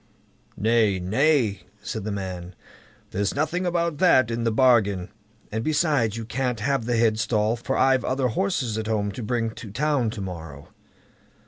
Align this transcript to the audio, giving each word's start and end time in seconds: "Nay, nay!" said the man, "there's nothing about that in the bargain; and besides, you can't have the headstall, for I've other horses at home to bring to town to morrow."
"Nay, 0.57 0.99
nay!" 0.99 1.61
said 1.83 2.05
the 2.05 2.11
man, 2.11 2.55
"there's 3.11 3.35
nothing 3.35 3.67
about 3.67 3.99
that 3.99 4.31
in 4.31 4.45
the 4.45 4.51
bargain; 4.51 5.09
and 5.51 5.63
besides, 5.63 6.17
you 6.17 6.25
can't 6.25 6.59
have 6.59 6.85
the 6.85 6.97
headstall, 6.97 7.55
for 7.55 7.77
I've 7.77 8.03
other 8.03 8.29
horses 8.29 8.79
at 8.79 8.87
home 8.87 9.11
to 9.11 9.21
bring 9.21 9.51
to 9.51 9.69
town 9.69 10.09
to 10.09 10.21
morrow." 10.21 10.69